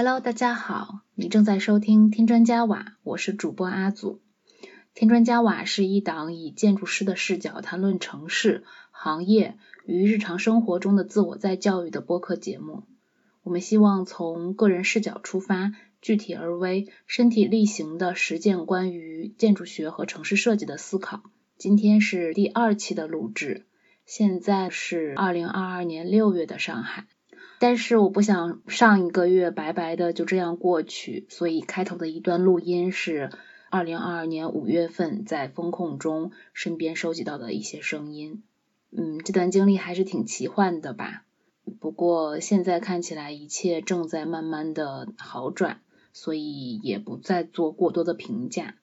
[0.00, 4.20] Hello，大家好，你正在收听听专家瓦，我是主播阿祖。
[4.94, 8.62] 听专家瓦是一档以建筑师的视角谈论城市、
[8.92, 12.84] 行业与日常生活中的自我再教育的播客节目。
[13.42, 21.24] 我们希望从个人视角出发，具体而微、身体力行的实践关于建筑学和城市设计的思考。
[21.56, 23.66] 今天是第二期的录制，
[24.06, 27.08] 现在是二零二二年六月的上海。
[27.60, 33.30] 但是我不想上一个月白白的就这样过去，所以开头的一段录音是
[33.68, 38.42] 二零二二年五月份在风控中身边收集到的一些声音。
[38.90, 41.24] 嗯，这段经历还是挺奇幻的吧。
[41.80, 48.76] 不过现在看起来一切正在慢慢的好转，所以也不再做过多的评价。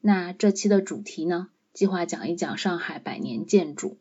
[0.00, 3.96] 那这期的主题呢，计划讲一讲上海百年建筑。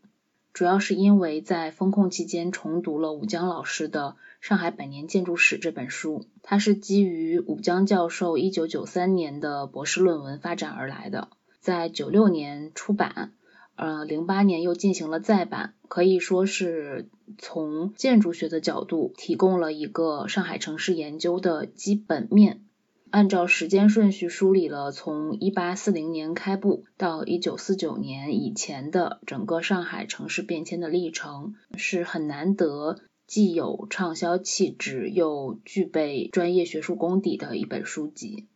[0.59, 11.30] 主要是因为在封控期间重读了武江老师的《上海百年建筑史》这本书，它是基于武江教授一九九三年的博士论文发展而来的，
[11.61, 13.31] 在九六年出版，
[13.77, 22.65] 呃，零八年又进行了再版，可以说是从建筑学的角度提供了一个上海城市研究的基本面。
[23.11, 38.48] 按照时间顺序梳理了从一八四零年开埠到一九四九年以前的整个上海城市变迁的历程，是很难得既有畅销气质又具备专业学术功底的一本书籍。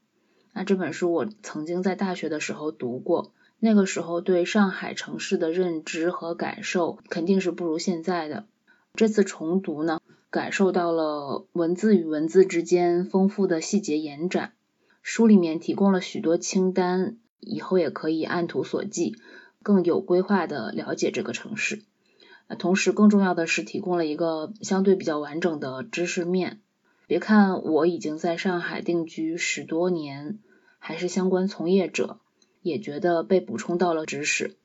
[0.54, 8.46] 那这本书我曾经在大学的时候读过，那个时候对上海城市的认知和感受肯定是不如现在的。
[8.94, 10.00] 这次重读呢？
[10.34, 14.54] 感受到了文字与文字之间丰富的细节延展，
[15.04, 19.14] 书里面提供了许多清单，以后也可以按图索骥，
[19.62, 21.84] 更有规划的了解这个城市。
[22.58, 26.62] 同时，更重要的是提供了一个相对比较完整的知识面。
[27.06, 30.40] 别看我已经在上海定居十多年，
[30.80, 32.18] 还是相关从业者，
[32.64, 34.56] 也觉得被补充到了知识。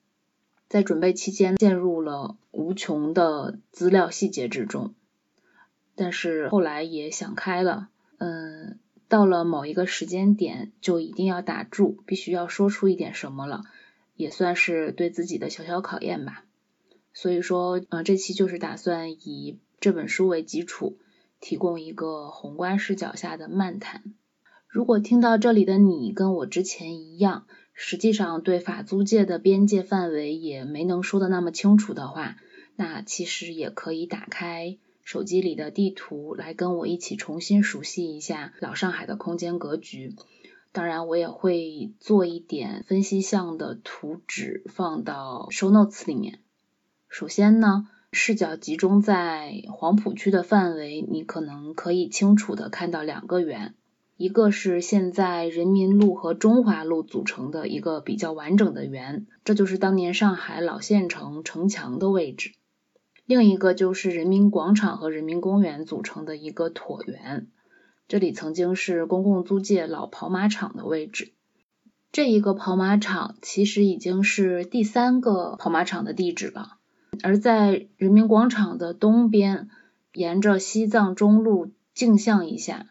[0.71, 4.95] 在准备期间，陷入了无穷的资料细节之中。
[5.99, 7.89] 但是后来也想开了，
[8.19, 8.79] 嗯，
[9.09, 13.65] 到了某一个时间点就一定要打住，必须要说出一点什么了，
[14.15, 16.45] 也算是对自己的小小考验吧。
[17.13, 20.99] 所以说，呃，这期就是打算以这本书为基础，
[21.41, 24.05] 提供一个宏观视角下的漫谈。
[24.69, 32.37] 如果听到这里的你跟我之前一样，实际上对法租界的边界范围也没能说的那么清楚的话，
[32.77, 34.77] 那其实也可以打开。
[35.09, 40.15] 手机里的地图来跟我一起重新熟悉一下老上海的空间格局。
[40.71, 46.41] 当然，我也会做一点分析项的图纸放到 show notes 里面。
[47.09, 53.75] 首先呢，视角集中在黄浦区的范围，你可能可以清楚的看到两个圆，
[54.19, 62.53] 一个是现在人民路和中华路组成的一个比较完整的圆，这就是当年上海老县城城墙的位置。
[63.29, 67.47] 另一个就是人民广场和人民公园组成的一个椭圆，
[68.09, 71.33] 这里曾经是公共租界老跑马场的位置。
[72.11, 76.79] 这一个跑马场其实已经是第三个跑马场的地址了。
[77.23, 79.69] 而在人民广场的东边，
[80.15, 82.87] 沿着西藏中路径向一下，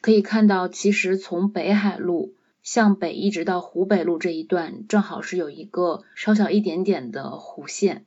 [0.00, 8.06] 可以看到，其实从北海路向北一直到湖北路这一段，正好是有一个稍小一点点的弧线。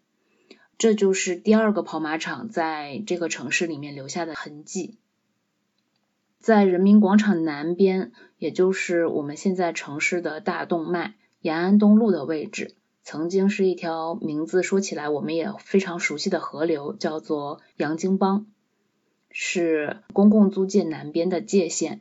[0.80, 4.98] 这就是第二个跑马场在这个城市里面留下的痕迹。
[6.40, 18.46] 在人民广场南边，也就是我们现在城市的大动脉延安东路的位置，曾经是一条名字说起来我们也非常熟悉的河流，叫做杨泾浜，
[19.30, 22.00] 是公共租界南边的界限。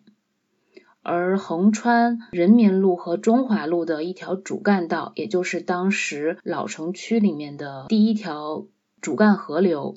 [1.02, 8.66] 而横穿人民路和中华路的一条主干道，也就是当时老城区里面的第一条。
[9.00, 9.94] 主干河流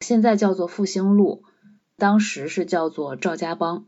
[0.00, 1.42] 现在叫做复兴路，
[1.98, 3.84] 当时是叫做赵家浜。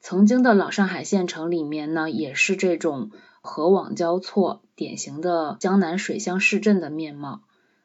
[0.00, 7.42] 曾经的老上海县城里面呢，也是这种河网交错、典型的江南水乡市镇的面貌。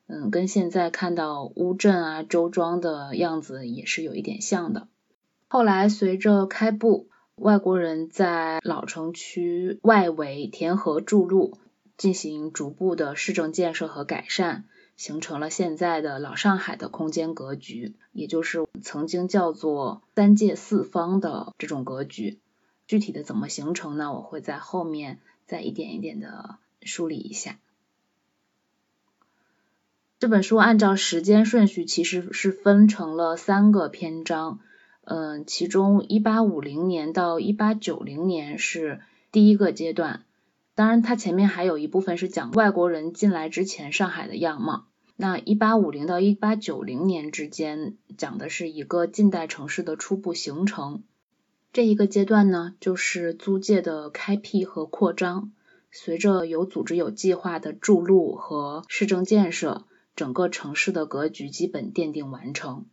[0.07, 4.87] 嗯，跟现在看到乌镇啊、周庄的样子也是有一点像的。
[5.47, 11.57] 后来随着开埠，外国人在老城区外围填河筑路，
[11.98, 14.66] 进行逐步的市政建设和改善。
[14.98, 22.38] 形成了现在的老上海的空间格局，也就是曾经叫做三界四方的这种格局。
[22.86, 24.13] 具体的怎么形成呢？
[24.13, 27.57] 我会在后面再一点一点的梳理一下。
[30.19, 34.60] 这本书按照时间顺序其实是分成了三个篇章，
[35.13, 40.23] 嗯，其中一八五零年到一八九零年是第一个阶段，
[40.73, 44.85] 当然它前面还有一部分是讲外国人进来之前上海的样貌。
[45.17, 51.01] 那一八五零到一八九零年之间讲的是一个近代城市的初步形成，
[51.73, 55.51] 这一个阶段呢就是租界的开辟和扩张，
[55.91, 59.83] 随着有组织有计划的筑路和市政建设。
[60.15, 62.85] 整个城市的格局基本奠定完成。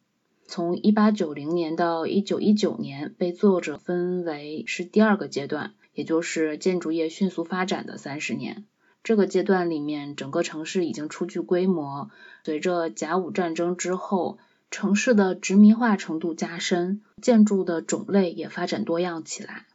[0.48, 8.64] 从一八九零年到一九一九年，被作者分为是第二个阶段，也就是建筑业迅速发展的三十年。
[9.04, 12.10] 这个阶段里面，整个城市已经初具规模。
[12.44, 14.38] 随着甲午战争之后，
[14.70, 19.66] 城市的殖民化程度加深，建筑的种类也发展多样起来。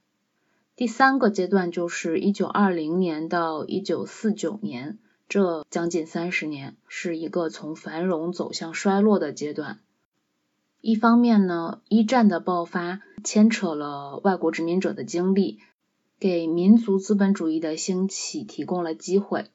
[0.75, 4.97] 第三个阶段就是一九二零年到一九四九年。
[5.29, 9.79] 这将近三十年是一个从繁荣走向衰落的阶段。
[10.85, 15.59] 一方面呢，一战的爆发牵扯了外国殖民者的经历，
[16.19, 19.45] 给民族资本主义的兴起提供了机会。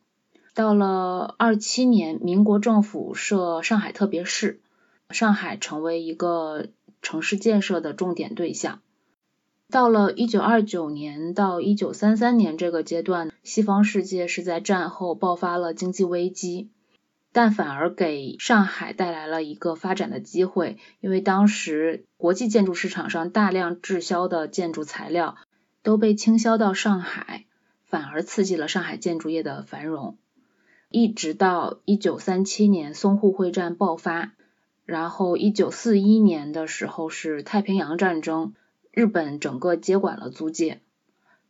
[0.55, 4.63] 到了二七年，民国政府设上海特别市，
[5.11, 6.69] 上海成为一个
[7.03, 8.81] 城市建设的重点对象。
[9.69, 16.71] 到了一九二九年到一九三三年这个阶段，西方世界是在战后爆发了经济危机，
[17.33, 25.37] 但反而给上海带来了一个发展的机会，因为当时国际建筑市场上大量滞销的建筑材料
[25.83, 27.45] 都被倾销到上海，
[27.85, 30.17] 反而刺激了上海建筑业的繁荣。
[30.91, 34.33] 一直到一九三七年淞沪会战爆发，
[34.87, 38.55] 然后一九四一年的时候是太平洋战争。
[38.91, 40.81] 日本整个接管了租界，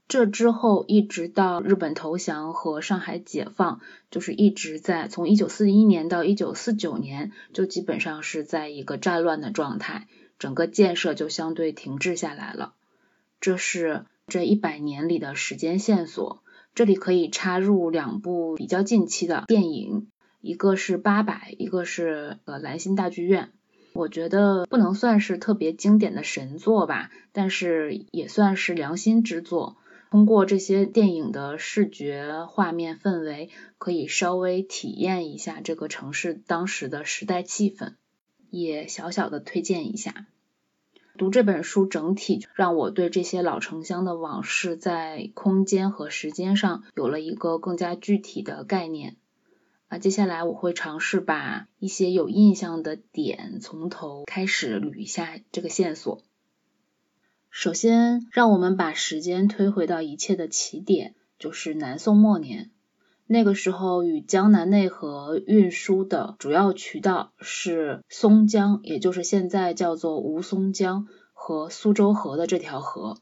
[0.09, 10.09] 这之后一直到日本投降和上海解放，就是一直在从一九四一年到一九四九年，就基本上是在一个战乱的状态，
[10.39, 12.73] 整个建设就相对停滞下来了。
[13.39, 16.43] 这是这一百年里的时间线索。
[16.75, 20.09] 这里可以插入两部比较近期的电影，
[20.41, 23.51] 一个是《八佰》，一个是呃兰心大剧院。
[23.95, 29.77] 我觉得不能算是特别经典的神作吧，但是也算是良心之作。
[30.11, 37.95] 通过这些电影的视觉画面氛围，可以稍微体验一下这个城市当时的时代气氛，
[38.51, 40.27] 也小小的推荐一下。
[41.19, 49.17] 读这本书整体让我对这些老城乡的往事在空间和时间上有了一个更加具体的概念。
[49.89, 56.23] 啊，接下来我会尝试把一些有印象的点从头开始捋一下这个线索。
[57.50, 62.71] 首先，让我们把时间推回到一切的起点，就是南宋末年。
[63.26, 73.19] 那个时候，与江南内河运输的主要渠道是松江，也就是现在叫做吴淞江和苏州河的这条河。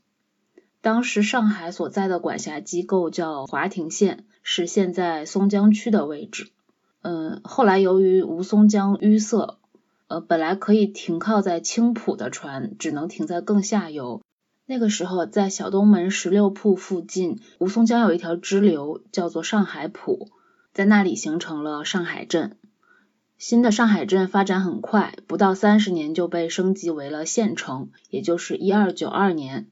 [0.81, 6.51] 当时上海所在的管辖机构叫华亭县，是现在松江区的位置。
[7.03, 9.59] 嗯，后来由于吴淞江淤塞，
[10.09, 14.23] 呃，本来可以停靠在青浦的船只能停在更下游。
[14.65, 20.29] 那个时候，在小东门十六铺附近，吴淞江有一条支流叫做上海浦，
[20.73, 22.57] 在那里形成了上海镇。
[23.39, 29.69] 新的上海镇发展很快，不到三十年就被升级为了县城，也就是一二九二年，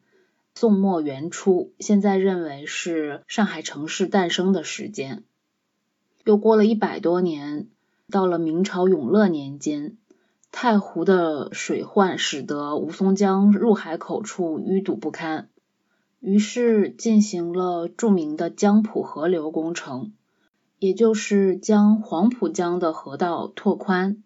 [0.55, 5.25] 宋末元初，现在认为是上海城市诞生的时间。
[6.25, 7.69] 又过了一百多年，
[8.11, 9.97] 到了明朝永乐年间，
[10.57, 15.49] 太湖的水患使得吴淞江入海口处淤堵不堪，
[16.21, 20.13] 于是进行了著名的江浦河流工程，
[20.79, 24.23] 也就是将黄浦江的河道拓宽，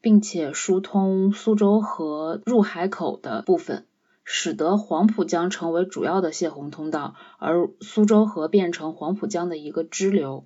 [0.00, 3.86] 并且疏通苏州河入海口的部分，
[4.24, 10.44] 使得黄浦江成为主要的泄洪通道，而苏州河变成黄浦江的一个支流。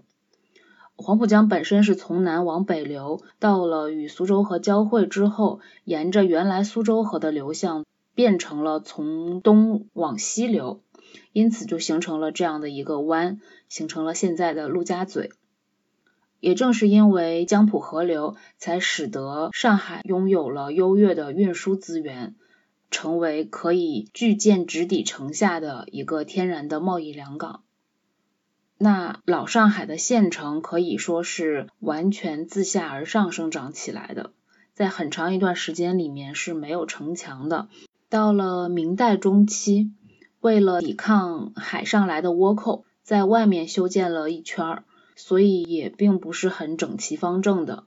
[0.96, 7.84] 黄浦江本身是从南往北流，到了与苏州河交汇之后，沿着原来苏州河的流向，
[8.14, 10.82] 变成了从东往西流，
[11.32, 15.30] 因此就形成了这样的一个弯，形成了现在的陆家嘴。
[16.38, 22.36] 也正是因为江浦河流，才使得上海拥有了优越的运输资源，
[22.90, 27.63] 成为可以巨舰直抵城下的一个天然的贸易良港。
[28.76, 34.32] 那老上海的县城可以说是完全自下而上生长起来的，
[34.74, 37.68] 在很长一段时间里面是没有城墙的。
[38.08, 39.92] 到了明代中期，
[40.40, 44.84] 为了抵抗海上来的倭寇，在外面修建了一圈儿，
[45.16, 47.84] 所以也并不是很整齐方正的。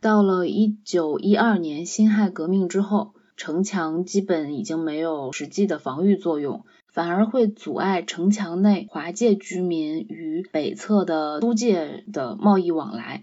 [0.00, 6.64] 到了一九一二年辛亥革命之后，城墙基本已经没有实际的防御作用，
[6.98, 13.22] 反而会阻碍城墙内华界居民与北侧的租界的贸易往来，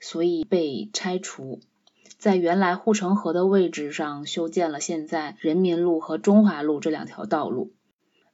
[0.00, 1.60] 所以被拆除。
[2.16, 7.72] 在原来护城河的位置上修建了现在人民路和中华路这两条道路。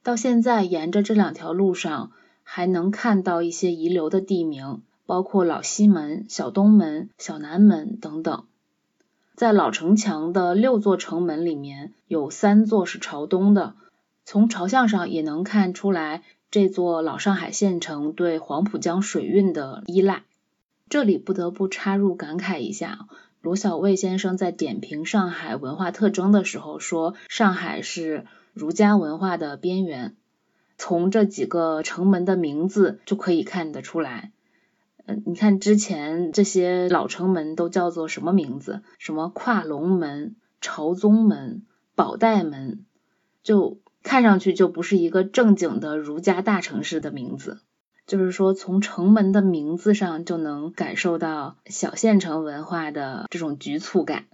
[0.05, 2.12] 到现在，沿着这两条路上
[2.45, 4.83] 还能看到一些遗留的地名。
[5.05, 8.45] 包括老西门、小东门、小南门等等。
[9.35, 13.75] 在老城墙的六座城门里面，有三座是朝东的。
[14.26, 20.25] 从朝向上也能看出来，这座老上海县城对黄浦江水运的依赖。
[20.88, 23.06] 这里不得不插入感慨一下，
[23.40, 30.16] 罗小卫先生在点评上海文化特征的时候说，上海是儒家文化的边缘。
[30.76, 34.33] 从这几个城门的名字就可以看得出来。
[35.06, 38.83] 嗯，你看之前这些老城门都叫做什么名字？
[38.99, 41.62] 什么跨龙门、朝宗门、
[41.95, 42.85] 宝带门，
[43.45, 47.58] 就看上去就不是一个正经的儒家大城市的名字。
[48.06, 54.26] 就是说，从城门的名字上就能感受到小县城文化的这种局促感。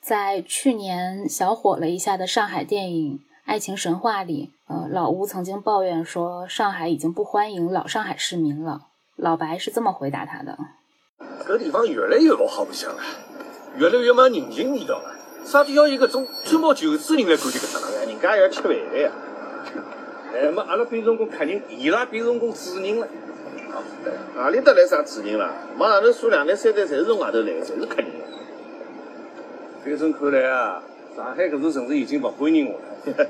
[0.00, 3.20] 在去年小火了一下的上海电影。
[3.44, 8.88] 爱情神话里，呃，老吴曾经抱怨说，上海已经不欢迎老上海市民了。
[9.14, 10.58] 老白是这么回答他的：
[11.46, 13.02] 这地方越来越不好白相了，
[13.76, 15.15] 越来越没人情味道了。
[15.46, 18.04] 啥地要一个种吹毛求疵人来管理搿搭了？
[18.04, 19.12] 人家也要吃饭的呀。
[20.34, 23.06] 哎，么阿拉变成功客人，伊拉变成功主人了。
[24.34, 25.54] 哪里得来啥主人啦？
[25.78, 28.06] 往上头数两代三代，侪是从外头来的，侪是客人。
[29.84, 30.82] 反正看来啊，
[31.14, 33.26] 上海搿座城市已经不欢迎我了。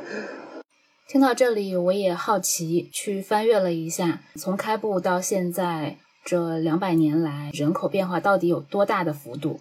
[1.06, 9.60] 听到这里，我也好奇去翻阅了一下，从开埠到现在这两百年来，人口变化到底有多大的幅度？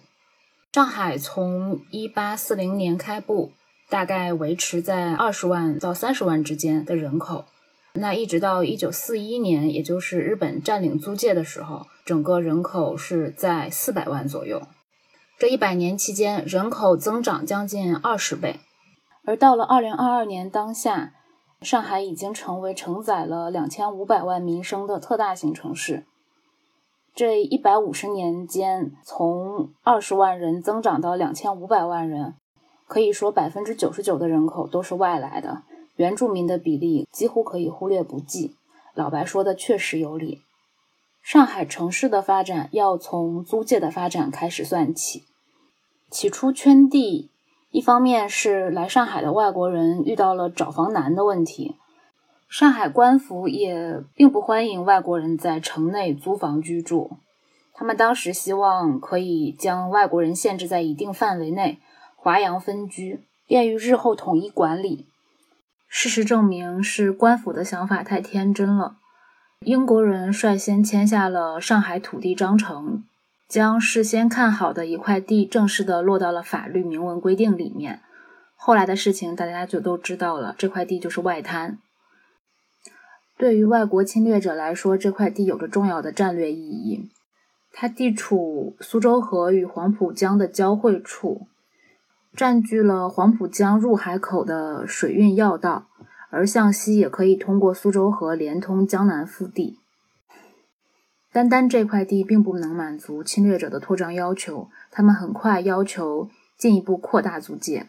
[0.76, 3.50] 上海从一八四零年开埠，
[3.88, 7.46] 大概维持在二十万到三十万之间的人口，
[7.94, 14.64] 那一直到一九四一年，也就是日本占领租界的时候，整个人口是在四百万左右。
[15.38, 18.60] 这一百年期间，人口增长将近二十倍。
[19.24, 21.14] 而到了二零二二年当下，
[21.62, 26.04] 上海已经成为承载了两千五百万民生的特大型城市。
[27.16, 32.34] 这一百五十年间，从二十万人增长到两千五百万人，
[32.86, 35.62] 可以说百分之九十九的人口都是外来的，
[35.96, 38.54] 原住民的比例几乎可以忽略不计。
[38.92, 40.42] 老白说的确实有理。
[41.22, 45.24] 上海城市的发展要从租界的发展开始算起，
[46.10, 47.30] 起初圈地。
[47.70, 51.76] 一方面是来上海的外国人遇到了找房难的问题，
[52.48, 57.18] 上海官府也并不欢迎外国人在城内租房居住。
[57.74, 61.78] 他们当时希望可以将外国人限制在一定范围内，
[62.16, 65.06] 华洋分居，便于日后统一管理。
[65.88, 68.96] 事实证明是官府的想法太天真了。
[69.60, 73.04] 英国人率先签下了上海土地章程。
[73.48, 78.00] 将事先看好的一块地正式的落到了法律明文规定里面。
[78.56, 81.78] 后来的事情大家就都知道了，这块地就是外滩。
[83.38, 87.10] 对于外国侵略者来说，这块地有着重要的战略意义。
[87.72, 91.46] 它地处苏州河与黄浦江的交汇处，
[92.34, 95.86] 占据了黄浦江入海口的水运要道，
[96.30, 99.78] 而向西也可以通过苏州河连通江南腹地。
[101.30, 107.86] 单单这块地并不能满足侵略者的扩张要求，他们很快要求进一步扩大租界。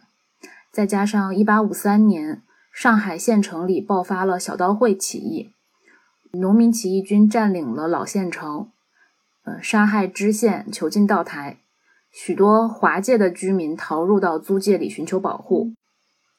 [0.70, 2.42] 再加上1853年
[2.78, 5.50] 上海县城里爆发了小刀会起义，
[6.34, 8.70] 农民起义军占领了老县城，
[9.46, 11.58] 呃，杀害知县，囚禁道台，
[12.12, 15.74] 许多华界的居民逃入到租界里寻求保护，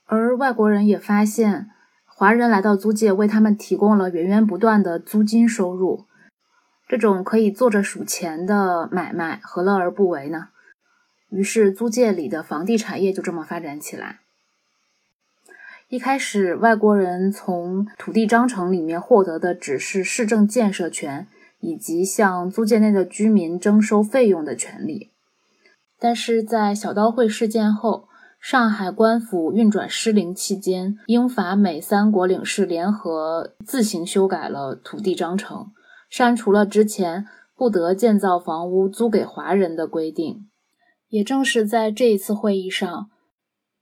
[0.07, 1.71] 而外国人也发现
[2.07, 6.07] 华人来到租界为他们提供了源源不断的租金收入。
[6.87, 10.51] 这种可以坐着数钱的买卖，何乐而不为呢？
[11.31, 14.21] 于是租界里的房地产业就这么发展起来。
[15.91, 21.27] 一开始，外国人从土地章程里面获得的只是市政建设权
[21.61, 25.13] 以及向租界内的居民征收费用的权利。
[25.99, 28.07] 但是在小刀会事件后，
[28.39, 35.69] 上海官府运转失灵期间，英法美三国领事联合自行修改了土地章程。
[36.11, 37.27] 删除了之前
[37.57, 40.47] 不得建造房屋租给华人的规定。
[41.09, 43.09] 也正是在这一次会议上，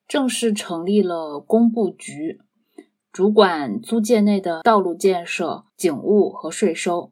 [0.08, 2.40] 正式成立了工部局，
[3.10, 7.10] 主管租界内的道路建设、警务和税收。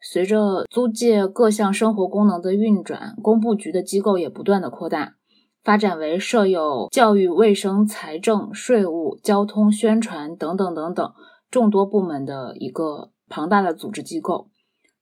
[0.00, 5.16] 随着租界各项生活功能的运转，工部局的机构也不断的扩大，
[5.62, 11.12] 发展为设有教育、卫生、财政、税务、交通、宣传等等等等
[11.50, 14.48] 众多部门的一个庞大的组织机构。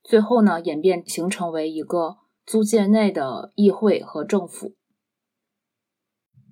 [0.03, 4.75] 最后呢，演变形成为一个租界内的议会和政府。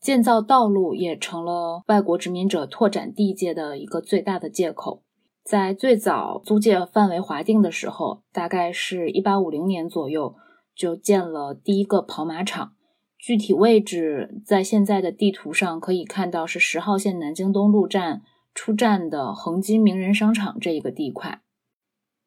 [0.00, 5.02] 建造道路也成了外国殖民者拓展地界的一个最大的借口。
[5.45, 10.37] 在最早租界范围划定的时候，大概是一八五零年左右，
[10.75, 12.73] 就建了第一个跑马场。
[13.19, 18.23] 具体位置在现在的地图上可以看到，是十号线南京东路站
[18.54, 21.42] 出站的恒基名人商场这一个地块。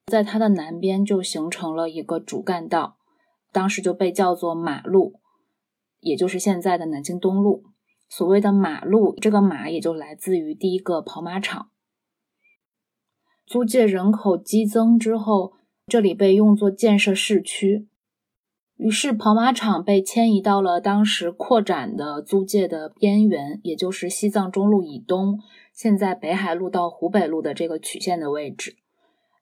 [0.05, 2.97] 在它的南边就形成了一个主干道，
[3.51, 5.19] 当时就被叫做马路。
[6.03, 7.63] 也就是现在的南京东路，
[8.10, 11.69] 所谓的马路，这个马也就来自于第一个跑马场。
[13.45, 15.53] 租界人口激增之后，
[15.88, 17.88] 这里被用作建设市区，
[18.77, 25.39] 于是跑马场被迁移到了当时扩展的租界的边缘，也就是西藏中路以东，
[25.74, 28.75] 现在北海路到湖北路的这个曲线的位置。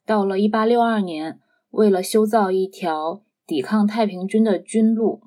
[0.05, 1.39] 到了1862年，
[1.69, 5.21] 为了修造一条抵抗太平军的军路。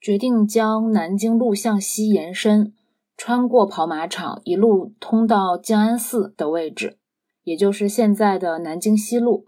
[0.00, 2.72] 决定将南京路向西延伸，
[3.16, 6.98] 穿过跑马场，一路通到静安寺的位置，
[7.44, 9.46] 也就是现在的南京西路。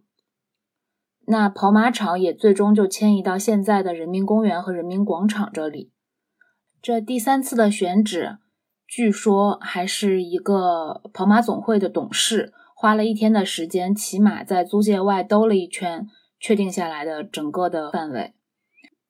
[1.25, 5.91] 那跑马场也最终就迁移到现在的人民公园和人民广场这里。
[6.83, 8.39] 这第三次的选址，
[8.87, 18.35] 据说还是一个跑马总会的董事花了一天的时间，骑马在租界外兜了一圈，确定下来的整个的范围。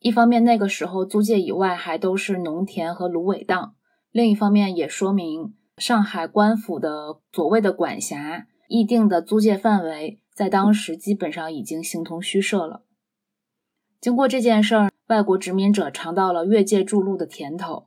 [0.03, 3.75] 一方面，那个时候租界以外还都是农田和芦苇荡；
[4.11, 12.83] 另一方面，也说明上海官府的所谓的管辖议定的租界范围，在当时基本上已经形同虚设了。
[14.01, 17.87] 经过这件事儿，外国殖民者尝到了越界筑路的甜头，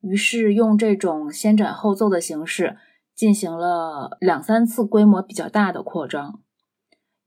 [0.00, 2.76] 于是用这种先斩后奏的形式，
[3.16, 6.40] 进行了两三次规模比较大的扩张。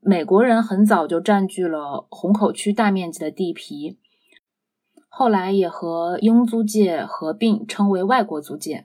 [0.06, 3.98] 美国人很早就占据了虹口区大面积的地皮，
[5.08, 8.84] 后来也和英租界合并，称为外国租界。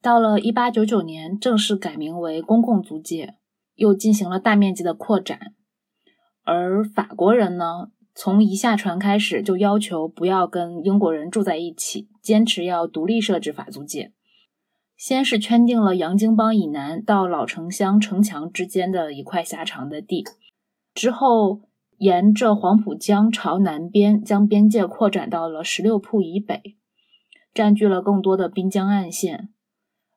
[0.00, 3.34] 到了1899年，正式改名为公共租界，
[3.74, 5.54] 又进行了大面积的扩展。
[6.44, 14.12] 而法国人呢，从一下船开始就要求不要跟英国人住在一起，坚持要独立设置法租界。
[14.98, 20.24] 先是圈定了洋泾浜以南到老城乡城墙之间的一块狭长的地，
[20.92, 21.62] 之后
[21.98, 26.76] 沿着黄浦江朝南边将边界扩展到了十六铺以北，
[27.54, 29.50] 占据了更多的滨江岸线。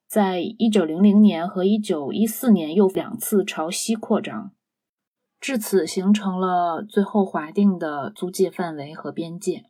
[0.08, 4.52] 在一九零零年和一九一四年又两次朝西扩张，
[5.40, 9.66] 至此形成了最后划定的租界范围和边界。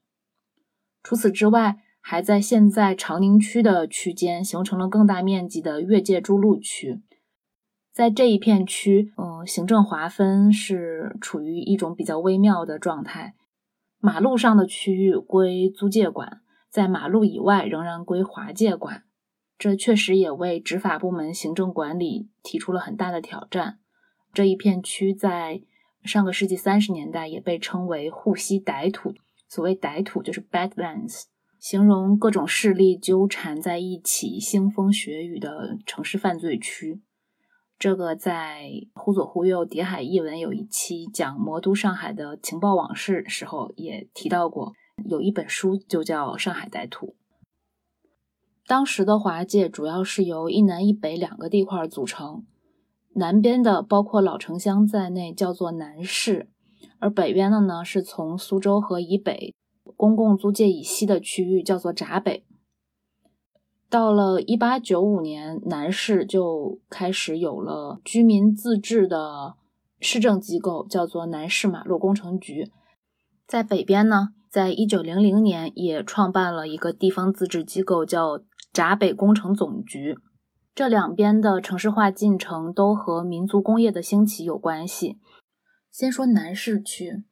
[1.04, 7.02] 除此之外，还在现在长宁区的区间形成了更大面积的越界筑路区，
[7.94, 13.36] 在这一片区，嗯，行政划分是处于一种比较微妙的状态。
[14.00, 19.04] 马路上的区域归租界管，在马路以外仍然归华界管。
[19.60, 23.78] 这确实也为执法部门行政管理提出了很大的挑战。
[24.34, 25.62] 这一片区在
[26.04, 29.14] 上个世纪三十年代也被称为沪西歹土，
[29.48, 31.26] 所谓歹土就是 Badlands。
[31.62, 37.04] 形容各种势力纠缠在一起、腥风血雨的城市犯罪区，
[37.78, 38.63] 这个在
[38.95, 44.74] 《忽左忽右谍海译文》有一期讲魔都上海的情报往事时候也提到过，
[45.06, 47.08] 有一本书就叫《上海歹徒》。
[48.65, 52.43] 当时的华界主要是由一南一北两个地块组成，
[53.13, 56.50] 南边的包括老城乡在内叫做南市，
[56.97, 59.54] 而北边的呢是从苏州河以北。
[59.98, 62.46] 公共租界以西的区域叫做闸北。
[63.89, 69.56] 到了一八九五年，南市就开始有了居民自治的
[70.00, 72.72] 市政机构，叫做南市马路工程局。
[73.46, 78.41] 在北边呢，在一九零零年也创办了一个地方自治机构，叫
[78.72, 80.17] 闸北工程总局。
[80.74, 85.17] 这两边的城市化进程都和民族工业的兴起有关系。
[85.91, 87.26] 先说南市区。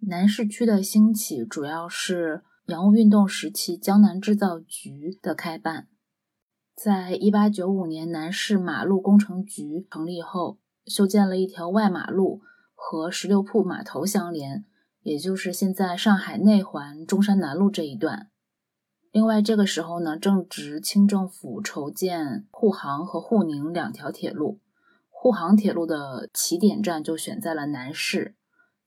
[0.00, 5.88] 南市区的兴起主要是洋务运动时期江南制造局的开办。
[6.74, 12.42] 在一八九五年，南市马路工程局成立后，修建了一条外马路
[12.74, 14.64] 和十六铺码头相连，
[15.02, 18.30] 也就是现在上海内环中山南路这一段。
[19.10, 24.60] 另外，这个时候呢，正值清政府筹建沪杭和沪宁两条铁路。
[25.08, 28.35] 沪杭铁路的起点站就选在了南市，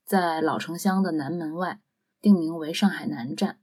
[0.09, 1.81] 在老城厢的南门外，
[2.19, 3.59] 定名为上海南站。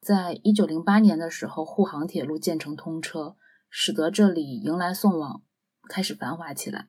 [0.00, 3.36] 在一九零八年的时候，沪杭铁路建成通车，
[3.70, 5.44] 使得这里迎来送往
[5.88, 6.88] 开始繁华起来。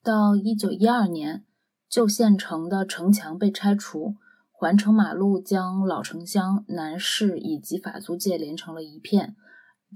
[0.00, 1.44] 到一九一二年，
[1.88, 4.14] 旧县城的城墙被拆除。
[4.52, 9.34] 环城马路将老城厢、南市以及法租界连成了一片，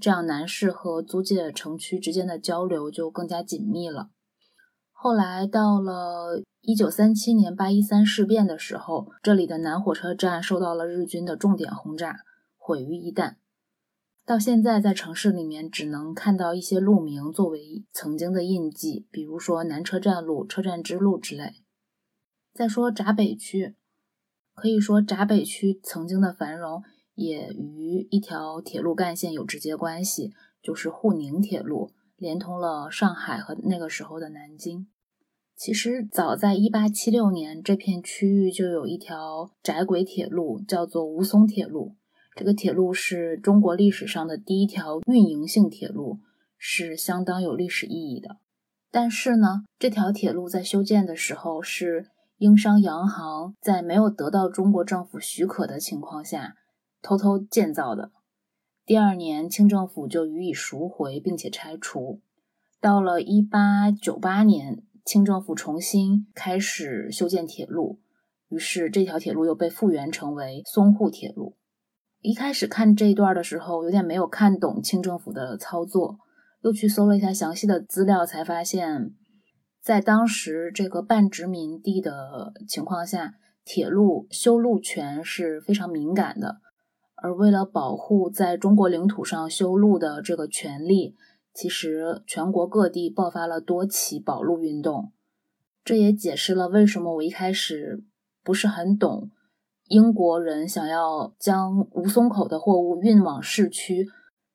[0.01, 4.09] 这样南市和租界城区之间的交流就更加紧密了。
[4.91, 12.25] 后来到了一九三七年八一三事变的时候，这里的南火车站受到了日军的重点轰炸，
[12.57, 13.35] 毁于一旦。
[14.25, 21.53] 到现在，在城市里面只能看到一些路名作为曾经的印记，比如说南车站路、车站支路之类。
[22.53, 23.77] 再说闸北区。
[24.53, 26.83] 可以说，闸北区曾经的繁荣
[27.15, 34.89] 也与一条铁路干线有直接关系，就是沪宁铁路，连通了上海和那个时候的南京。
[35.57, 41.95] 其实，早在1876年，这片区域就有一条窄轨铁路，叫做吴淞铁路。
[42.35, 46.19] 这个铁路是中国历史上的第一条运营性铁路，
[46.59, 48.37] 是相当有历史意义的。
[48.91, 52.11] 但是呢，这条铁路在修建的时候是。
[52.39, 56.53] 英商洋行在没有得到中国政府许可的情况下
[57.01, 58.11] 偷偷建造的。
[58.85, 62.21] 第二年，清政府就予以赎回，并且拆除。
[62.79, 68.01] 到了一八九八年，清政府重新开始修建铁路，
[68.49, 71.55] 于是这条铁路又被复原成为淞沪铁路。
[72.19, 76.17] 一开始看这一段的时候，有点没有看懂清政府的操作，
[76.61, 79.13] 又去搜了一下详细的资料，才发现。
[79.81, 86.57] 在当时这个半殖民地的情况下，铁路修路权是非常敏感的。
[87.15, 91.15] 而为了保护在中国领土上修路的这个权利，
[91.57, 95.11] 其实全国各地爆发了多起保路运动。
[95.83, 98.03] 这也解释了为什么我一开始
[98.43, 99.31] 不是很懂
[99.87, 104.07] 英国人想要将吴淞口的货物运往市区，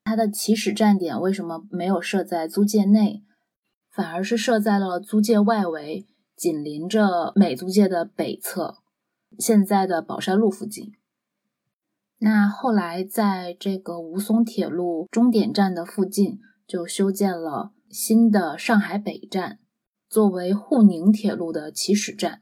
[0.05, 3.25] 它的起始站点为什么没有设在租界内。
[3.91, 8.77] 反而是设在了租界外围，紧邻着美租界的北侧，
[9.41, 10.93] 现在的宝山路附近。
[12.19, 16.39] 那后来在这个吴淞铁路终点站的附近，
[16.73, 19.59] 就修建了新的上海北站，
[20.09, 22.41] 作为沪宁铁路的起始站，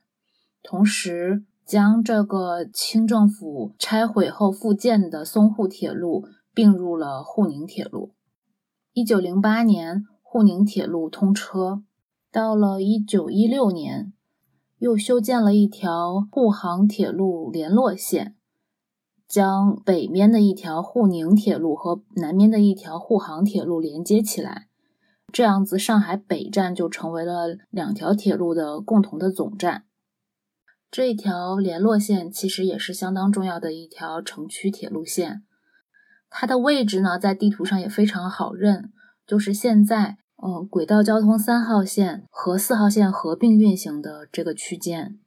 [0.63, 8.15] 同时将这个清政府拆毁后复建的淞沪铁路并入了沪宁铁路。
[8.93, 10.05] 一九零八年。
[10.23, 11.83] 沪宁铁路通车，
[12.31, 14.13] 到了一九一六年，
[14.79, 18.37] 又修建了一条沪杭铁路联络线，
[19.31, 24.67] 将北面的一条沪宁铁路和南面的一条沪杭铁路连接起来。
[25.33, 29.85] 这样子，上海北站就成为了两条铁路的共同的总站。
[30.91, 35.45] 这一条联络线其实也是相当重要的一条城区铁路线，
[36.29, 38.91] 它的位置呢，在地图上也非常好认。
[39.25, 45.21] 就是现在，嗯，轨道交通三号线和四号线合并运行的这个区间，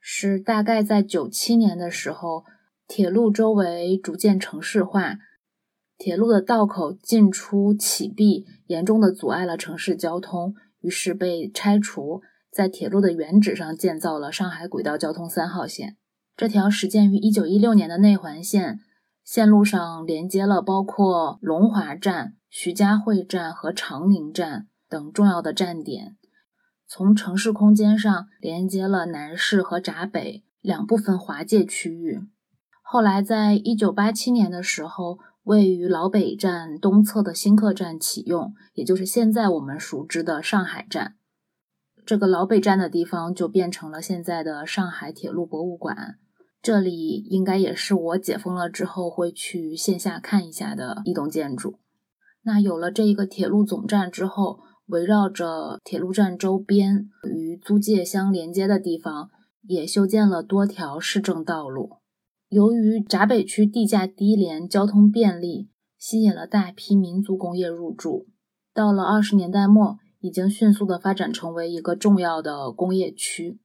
[0.00, 2.44] 是大概在九七年的时候，
[2.86, 5.18] 铁路周围逐渐城市化，
[5.96, 15.96] 铁路的道口进出启闭严重的阻碍了城市交通，于是被拆除，在铁路的原址上建造了上海轨道交通三号线。
[16.36, 18.80] 这条始建于一九一六年的内环线，
[19.24, 22.34] 线路上连接了包括龙华站。
[22.54, 26.18] 徐家汇站和长宁站等重要的站点，
[26.86, 32.20] 从城市空间上连接了南市和闸北两部分华界区域。
[32.92, 41.14] 后来，在一九八七年的时候，位于老北站东侧的新客站启用，也就是现在我们熟知的上海站。
[42.04, 46.18] 这个老北站的地方就变成了现在的上海铁路博物馆。
[46.60, 51.78] 这里应该也是我解封了之后会去线下看一下的一栋建筑。
[52.42, 59.30] 那有了这一个铁路总站之后，围绕着铁路站周边与租界相连接的地方，
[59.62, 62.01] 也修建了多条市政道路。
[62.52, 68.26] 由于闸北区地价低廉、交通便利，吸引了大批民族工业入驻。
[68.74, 73.58] 到了二十年代末，已经迅速的发展成为一个重要的工业区。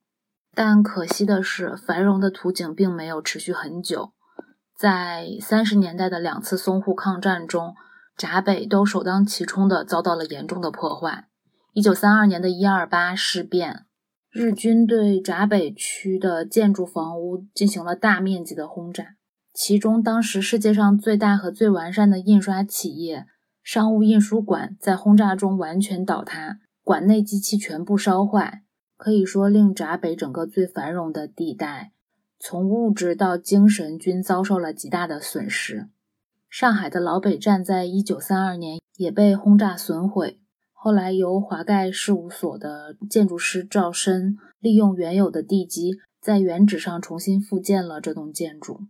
[0.56, 4.14] 但可惜的是，繁荣的图景并没有持续很久。
[4.74, 7.76] 在三十年代的两次淞沪抗战中，
[8.16, 11.28] 闸北都首当其冲的遭到了严重的破坏。
[11.74, 13.86] 一九三二年的一二八事变，
[14.40, 19.16] 日军对闸北区的建筑房屋进行了大面积的轰炸。
[19.52, 23.26] 其中当时世界上最大和最完善的印刷企业——
[23.64, 28.62] 商务印书馆，在轰炸中完全倒塌，馆内机器全部烧坏，
[28.96, 31.94] 可以说令闸北整个最繁荣的地带，
[32.38, 35.90] 从物质到精神均遭受了极大的损失。
[36.48, 40.40] 上海的老北站在一九三二年也被轰炸损毁。
[40.80, 48.82] 后来由华盖事务所的建筑师赵申利用原有的地基，在原址上重新复建了这栋建筑。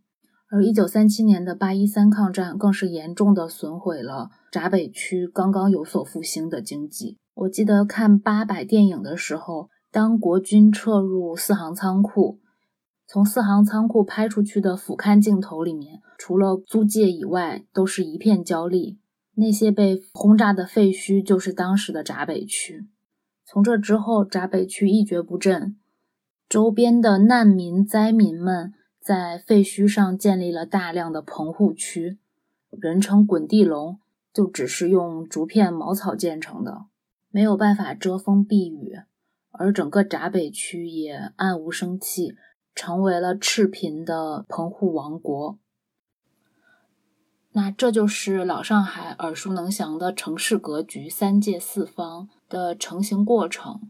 [0.49, 7.17] 而1937年的八一三抗战更是严重的损毁了闸北区刚刚有所复兴的经济。
[7.33, 12.39] 我记得看八百电影的时候，当国军撤入四行仓库，
[13.07, 18.99] 从四行仓库拍出去的俯瞰镜头里面，除了租界以外，都是一片焦栗。
[19.39, 22.87] 那些被轰炸的废墟就是当时的闸北区。
[23.45, 25.77] 从这之后，闸北区一蹶不振，
[26.49, 32.17] 周边的难民灾民们在废墟上建立了大量的棚户区，
[32.71, 33.99] 人称“滚地龙”，
[34.33, 36.85] 就只是用竹片、茅草建成的，
[37.29, 38.97] 没有办法遮风避雨。
[39.51, 42.35] 而整个闸北区也暗无生气，
[42.73, 45.59] 成为了赤贫的棚户王国。
[47.57, 53.89] 那这就是老上海耳熟能详的城市格局“三界四方”的成型过程。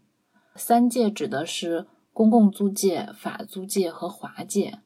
[0.56, 4.78] 三界指的是公共租界、法租界和华界；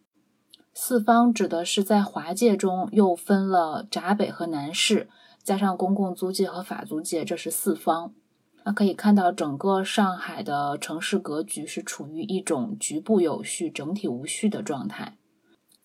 [0.74, 5.08] 四方指的是在华界中又分了闸北和南市，
[5.44, 8.16] 加上公共租界和法租界，这是四方。
[8.64, 15.20] 那可以看到，整个上海的城市格局是处于一种局部有序、整体无序的状态。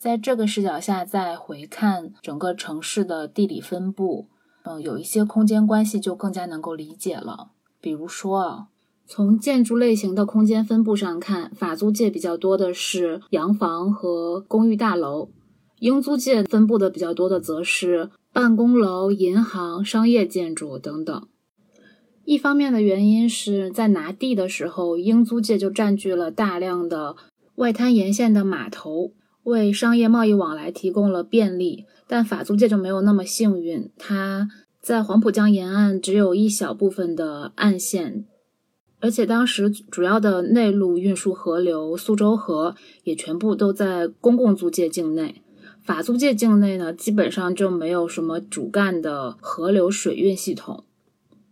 [0.06, 4.28] 在这个视角下，再回看整个城市的地理分布，
[4.62, 7.50] 嗯，有一些空间关系就更加能够理解了。
[7.80, 8.68] 比如说啊，
[9.04, 15.30] 从建筑类型的空间分布上看，法租界比较多的是洋房和公寓大楼，
[15.80, 21.26] 英租界分布的比较多的则是办公楼、银行、商业建筑等等。
[22.24, 27.16] 一方面的原因是在拿地的时候，英租界就占据了大量的
[27.56, 29.10] 外滩沿线的码头。
[29.46, 33.88] 为商业贸易往来提供了便利，但法租界就没有那么幸运。
[33.96, 34.48] 它
[34.80, 38.24] 在黄浦江沿岸只有一小部分的岸线，
[38.98, 45.42] 而且当时主要的内陆运输河流苏州河也全部都在公共租界境内。
[45.80, 50.82] 法租界境内呢，基本上就没有什么主干的河流水运系统，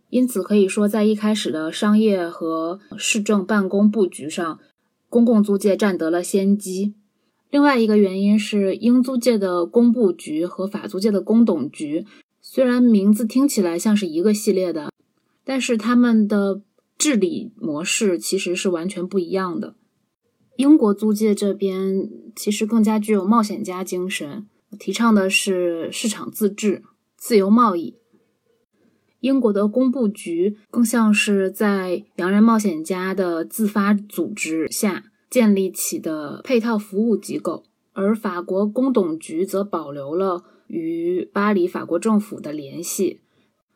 [0.09, 4.59] 因此可以说，在一开始的商业和市政办公布局上，
[5.07, 6.95] 公共租界占得了先机。
[7.55, 12.05] 另外一个原因是，英租界的工部局和法租界的工董局，
[12.41, 14.91] 虽然名字听起来像是一个系列的，
[15.45, 16.61] 但是他们的
[16.97, 19.77] 治理模式其实是完全不一样的。
[20.57, 24.45] 英国租界这边其实更加具有冒险家精神，
[24.77, 26.83] 提倡的是市场自治、
[27.15, 27.95] 自由贸易。
[29.21, 35.05] 英国的工部局更像是在洋人冒险家的自发组织下。
[35.35, 43.19] 建立起的配套服务机构，而法国工董局则保留了与巴黎法国政府的联系。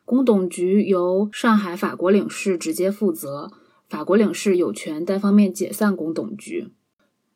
[0.06, 3.50] 工董局由上海法国领事直接负责，
[3.90, 6.68] 法国领事有权单方面解散工董局。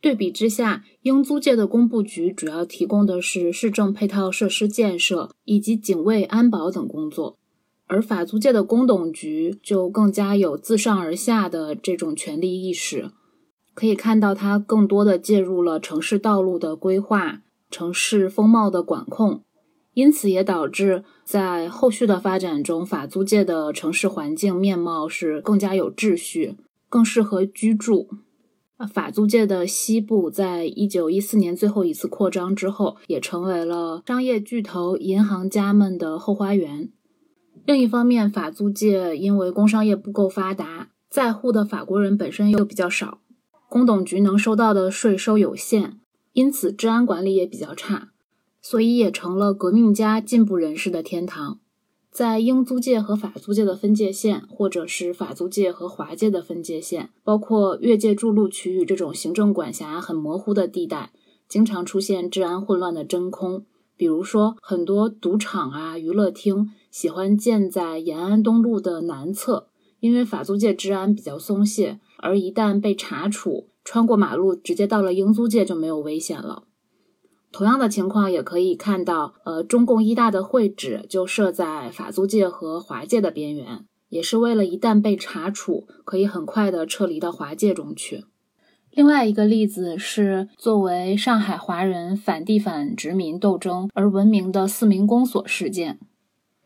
[0.01, 7.37] 对比之下，英租界的工部局主要提供的是市政配套设施建设以及警卫安保等工作，
[7.87, 13.11] 而法租界的工董局就更加有自上而下的这种权力意识。
[13.75, 19.43] 可以看到，它更多的介入了城市道路的规划、城市风貌的管控，
[19.95, 26.57] 因此也导致在后续的发展中，法租界的城市环境面貌是更加有秩序，
[26.89, 28.09] 更适合居住。
[28.93, 36.91] 法租界的西部，在一九一四年最后一次扩张之后，也成为了商业巨头、银行家们的后花园。
[37.65, 43.19] 另一方面，法租界因为工商业不够发达，在沪的法国人本身又比较少。
[43.75, 45.95] 工董局能收到的税收有限，
[46.33, 48.13] 因此治安管理也比较差，
[48.63, 51.59] 所以也成了革命家、进步人士的天堂。
[52.09, 61.11] 在英租界和法租界的分界线，或者是法租界和华界的分界线，包括越界筑路区域这种行政管辖很模糊的地带，
[61.49, 63.65] 经常出现治安混乱的真空。
[63.97, 69.67] 比如说，很多赌场啊、娱乐厅喜欢建在延安东路的南侧，
[69.99, 71.99] 因为法租界治安比较松懈。
[72.25, 76.65] 而一旦被查处，穿过马路直接到了英租界就没有危险了。
[77.53, 88.25] 同样的情况也可以看到，呃，中共一大的会址就设在法租界和华界的边缘，也是为了一旦被查处，可以很快的撤离到华界中去。
[88.91, 95.99] 另外一个例子是作为上海华人反地反殖民斗争而闻名的四民公所事件。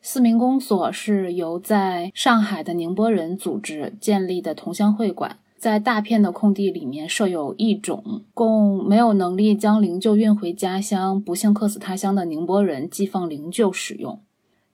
[0.00, 14.20] 四民公所是由在上海的宁波人组织建立的同乡会馆，在大片的空地里面设有一种，供没有能力将灵柩运回家乡、不幸客死他乡的宁波人寄放灵柩使用。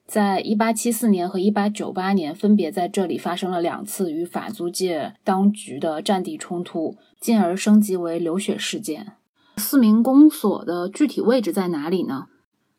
[0.07, 9.15] 在1874年和1898年，分别在这里发生了两次与法租界当局的战地冲突，进而升级为流血事件。
[9.57, 12.27] 四民公所的具体位置在哪里呢？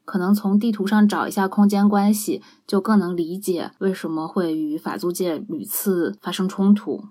[0.06, 7.06] 可能从地图上找一下空间关系，就更能理解为什么会与法租界屡次发生冲突。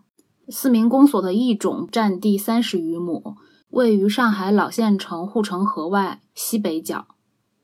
[0.49, 3.37] 四明公所的一种占地三十余亩，
[3.71, 7.07] 位于上海老县城护城河外西北角。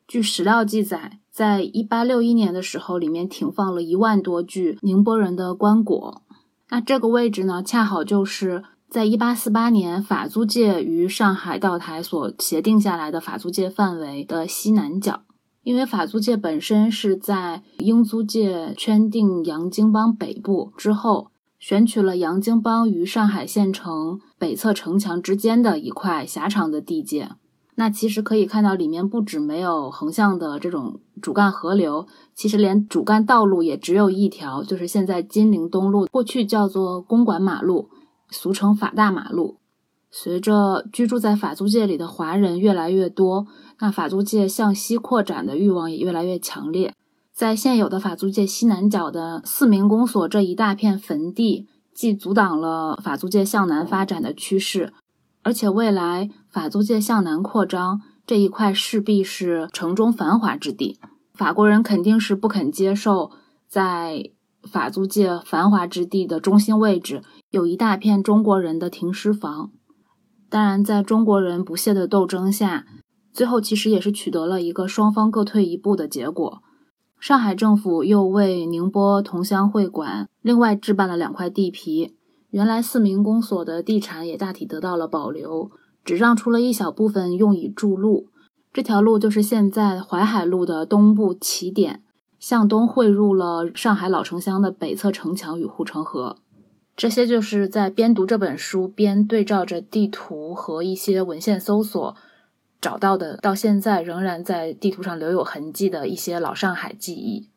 [0.06, 1.18] 据史料记载。
[1.32, 6.22] 在一八六一年的时候，里面停放了一万多具宁波人的棺椁。
[6.70, 15.22] 那这个位置呢，恰好就是在一八四八年法租界与上海道台所协定下来的法租界范围的西南角。
[15.62, 27.28] 因为法租界本身是在英租界圈定洋泾浜北部之后，选取了洋泾浜与上海县城北侧城墙之间的一块狭长的地界。
[27.76, 37.88] 那其实可以看到，里面不止没有横向的这种主干河流，其实连主干道路也只有一条，就是现在金陵东路，过去叫做公馆马路，
[38.30, 39.58] 俗称法大马路。
[40.10, 43.46] 随着居住在法租界里的华人越来越多，
[43.78, 46.94] 那法租界向西扩展的欲望也越来越强烈。
[47.40, 54.92] 在现有的法租界西南角的四民公所这一大片坟地，既阻挡了法租界向南发展的趋势。
[55.42, 61.00] 而且未来法租界向南扩张这一块势必是城中繁华之地，
[61.32, 63.30] 法国人肯定是不肯接受
[63.66, 64.32] 在
[64.70, 69.70] 法租界繁华之地的中心位置有一大片中国人的停尸房。
[70.50, 72.84] 当然，在中国人不懈的斗争下，
[73.32, 76.62] 最后其实也是取得了一个双方各退一步的结果。
[77.20, 82.16] 上海政府又为宁波同乡会馆另外置办了两块地皮。
[82.48, 85.70] 原来四民公所的地产也大体得到了保留，
[86.02, 88.28] 只让出了一小部分用以筑路。
[88.72, 92.02] 这条路就是现在淮海路的东部起点，
[92.38, 96.38] 向东汇入了上海老城乡的北侧城墙与护城河。
[96.96, 102.16] 这些就是在边读这本书边对照着地图和一些文献搜索
[102.80, 107.50] 找到的，到现在仍然在地图上留有痕迹的一些老上海记忆。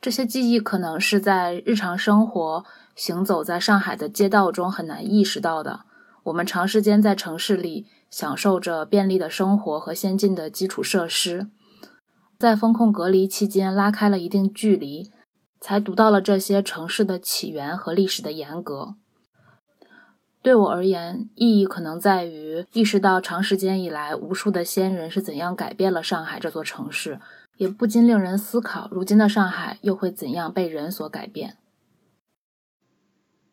[0.00, 2.64] 这些记忆可能是在日常生活。
[2.94, 5.82] 行走在上海的街道中很难意识到的，
[6.24, 11.46] 我们长时间在城市里享受着便利的生活和先进的基础设施，
[12.40, 15.12] 在风控隔离期间拉开了一定距离，
[15.60, 18.96] 才读到了这些城市的起源和历史的沿革。
[20.40, 27.20] 对我而言，意义可能在于意识到长时间以来无数的先人是怎样改变了上海这座城市，
[27.56, 31.56] 也不禁令人思考，如今的上海又会怎样被人所改变。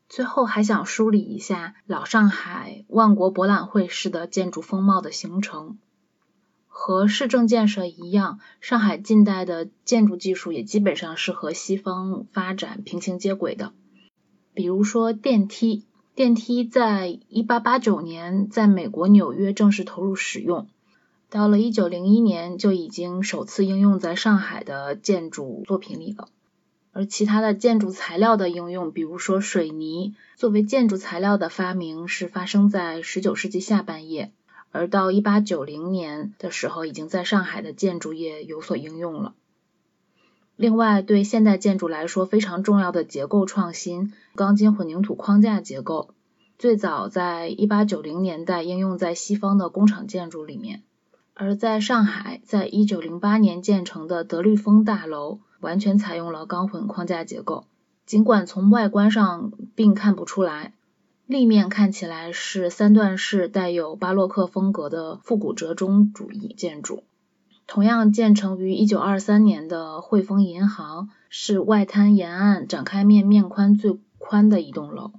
[0.07, 5.79] 最后还想梳理一下老上海万国博览会式的建筑风貌的形成。
[6.67, 13.73] 和市政建设一样，上海近代的建筑技术也基本上是和西方发展平行接轨的。
[14.53, 20.69] 比如说电梯，电梯在1889年在美国纽约正式投入使用，
[21.29, 26.29] 到了1901年就已经首次应用在上海的建筑作品里了。
[26.93, 34.31] 而其他的建筑材料的应用，比如说水泥作为建筑材料的发明，是发生在十九世纪下半叶，
[34.71, 39.33] 而到一八九零年的时候，已经在上海的建筑业有所应用了。
[40.55, 46.09] 另外，对现代建筑来说非常重要的结构创新——钢筋混凝土框架结构，
[46.57, 50.83] 最早在一八九零年代应用在西方的工厂建筑里面，
[51.33, 55.39] 而在上海，在一九零八年建成的德律风大楼。
[55.61, 57.65] 完全采用了钢混框架结构，
[58.05, 60.73] 尽管从外观上并看不出来，
[61.25, 67.03] 立面看起来是三段式带有巴洛克风格的复古折中主义建筑。
[67.67, 75.11] 同样建成于一九二三年的汇丰银行，是外滩沿岸展开面面宽最宽的一栋楼。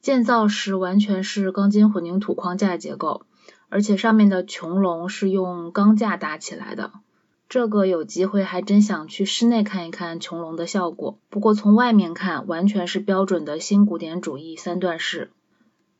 [0.00, 3.22] 建造时完全是钢筋混凝土框架结构，
[3.68, 6.92] 而且上面的穹隆是用钢架搭起来的。
[7.48, 11.18] 这个有机会还真想去室内看一看穹隆的效果。
[11.30, 15.30] 不过从外面看，完全是标准的新古典主义三段式。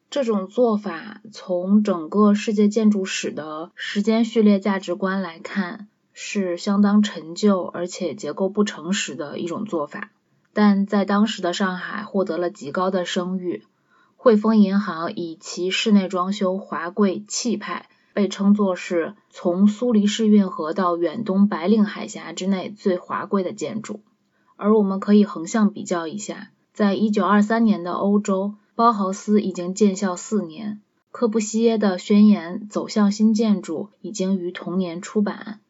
[0.08, 10.10] 这种做法从整个世界建筑史的时间序列价值观来看，是相当陈旧而且结构不诚实的一种做法。
[10.52, 13.64] 但在当时的上海获得了极高的声誉。
[14.16, 24.00] 汇丰银行以其室内装修华贵气派，被称作是从苏黎世运河到远东白令海峡之内最华贵的建筑。
[24.56, 35.60] 而我们可以横向比较一下，在一九二三年的欧洲，包豪斯已经建校四年，科布西耶的宣言走向新建筑已经于同年出版。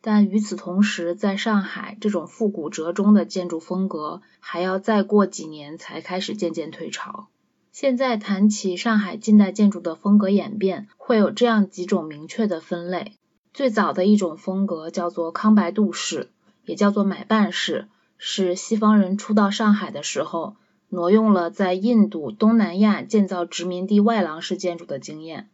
[0.00, 7.28] 但与此同时，在上海，这种复古折中的建筑风格还要再过几年才开始渐渐退潮。
[7.70, 13.12] 现在谈起上海近代建筑的风格演变，会有这样几种明确的分类。
[13.52, 16.30] 最早的一种风格叫做康白度式，
[16.64, 20.56] 也叫做买办式，是西方人初到上海的时候，
[20.94, 25.50] 挪用了在印度、东南亚建造殖民地外廊式建筑的经验。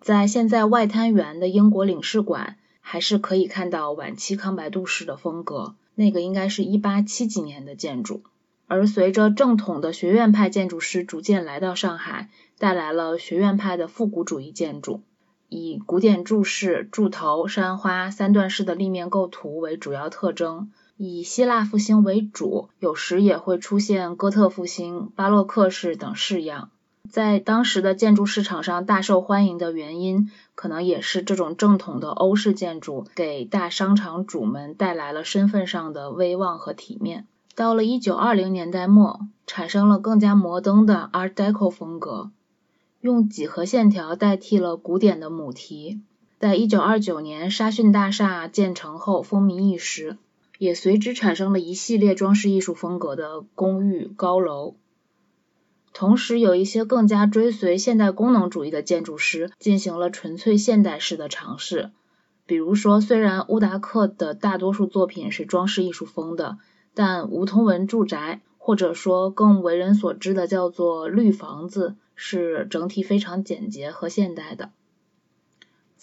[0.00, 2.56] 在现在外滩源的英国领事馆。
[2.82, 8.22] 还是可以看到晚期康白度式的风格，那个应该是一八七几年的建筑。
[8.66, 15.02] 而随着正统的学院派建筑师逐渐来到上海，带来了学院派的复古主义建筑，
[15.48, 20.72] 以古典柱式、柱头、山花、三段式的立面构图为主要特征，
[21.02, 26.68] 以希腊复兴为主，有时也会出现哥特复兴、巴洛克式等式样。
[27.08, 37.26] 在当时的建筑市场上大受欢迎的原因，可能也是这种正统的欧式建筑给大商场主们带来了身份上的威望和体面。
[37.54, 42.30] 到了一九二零年代末，产生了更加摩登的 Art Deco 风格，
[43.00, 46.02] 用几何线条代替了古典的母题。
[46.38, 50.18] 在一九二九年沙逊大厦建成后风靡一时，
[50.60, 54.76] 也随之产生了一系列装饰艺术风格的公寓高楼。
[55.94, 61.92] 同时，有一些更加追随现代功能主义的建筑师进行了纯粹现代式的尝试。
[62.44, 66.58] 比如说，虽然乌达克的大多数作品是装饰艺术风的，
[66.92, 74.72] 但梧桐纹住宅，或者说更为人所知的叫做绿房子，是整体非常简洁和现代的。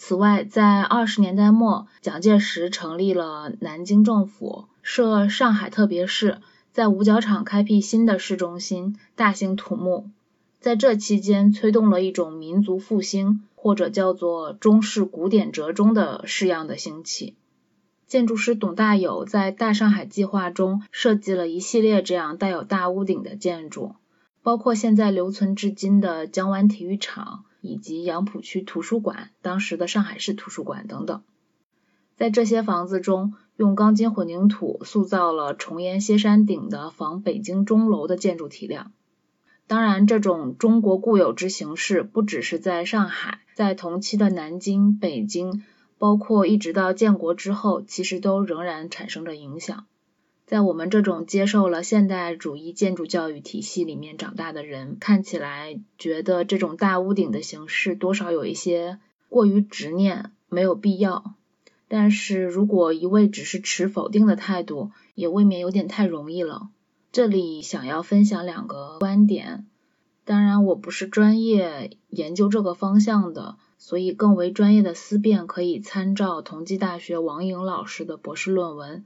[0.00, 6.38] 此外，在二十年代末，蒋介石成立了南京政府，设上海特别市。
[6.70, 10.08] 在五角场开辟新的市中心，大兴土木。
[10.60, 17.34] 在这期间，推动了一种民族复兴，或者叫做中式古典折中的式样的兴起。
[18.06, 23.96] 建筑师董大有在大上海计划中设计了一系列这样带有大屋顶的建筑，
[24.44, 31.22] 包括现在留存至今的江湾体育场以及杨浦区图书馆，当时的上海市图书馆等等。
[32.16, 38.92] 在这些房子中，用钢筋混凝土塑造了重檐歇山顶的仿北京钟楼的建筑体量。
[39.66, 45.62] 当然，这种中国固有之形式不只是在上海，在同期的南京、北京，
[45.98, 49.86] 包括一直到建国之后，其实都仍然产生着影响。
[50.48, 61.34] 在我们这种接受了现代主义建筑教育体系里面长大的人，看起来觉得这种大屋顶的形式多少有一些过于执念，没有必要。
[61.86, 66.70] 但是如果一味只是持否定的态度，也未免有点太容易了。
[67.12, 69.66] 这里想要分享两个观点，
[70.24, 79.04] 当然我不是专业研究这个方向的，所以更为专业的思辨可以参照同济大学王颖老师的博士论文，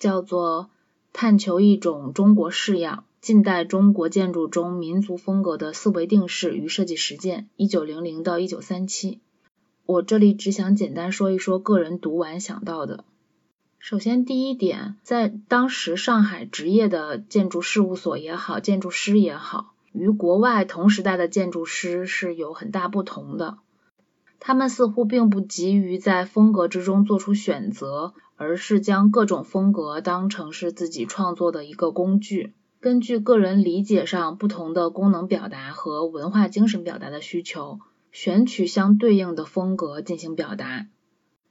[0.00, 0.64] 叫做
[1.12, 9.16] 《探求一种中国式样：近代中国建筑中民族风格的思维定式与设计实践（一九零零到一九三七）》。
[9.84, 13.04] 我这里只想简单说一说个人读完想到的。
[13.78, 23.58] 首先，第一点，在当时上海职业的建筑事务所也好，建筑师也好，与国外同时代的建筑师是有很大不同的。
[24.40, 37.78] 他们似乎并不急于在风格之中做出选择，而是将各种风格当成是自己创作的一个工具，根据个人理解上不同的功能表达和文化精神表达的需求。
[38.12, 40.88] 选取相对应的风格进行表达，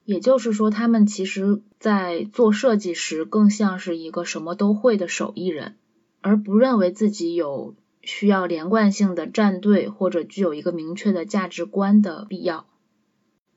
[0.03, 5.77] 也就是说，他们其实在做设计时更像是一个什么都会的手艺人，
[6.19, 12.65] 而不认为自己有需要连贯性的站队或者具有一个明确的价值观的必要。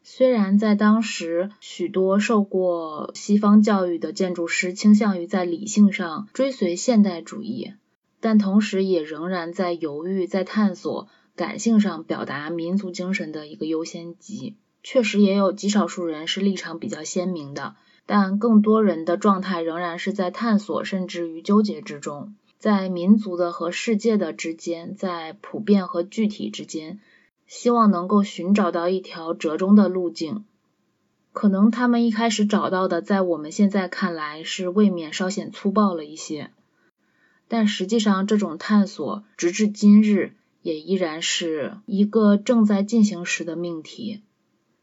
[0.03, 7.73] 虽然在当时，许多受过西方教育的建筑师倾向于在理性上追随现代主义，
[8.21, 11.09] 但同时也仍然在犹豫，在探索。
[11.35, 17.75] 感性上表达民族精神的一个优先级，确实也有极少数人是立场比较鲜明的，
[18.05, 27.01] 但更多人的状态仍然是在探索，甚至于纠结之中，在民族的和世界的之间，在普遍和具体之间，
[27.53, 30.47] 希望能够寻找到一条折中的路径。
[31.35, 36.51] 可能他们一开始找到的，在我们现在看来是未免稍显粗暴了一些，
[37.49, 40.33] 但实际上这种探索，直至今日。
[40.63, 44.23] 也依然是一个正在进行时的命题。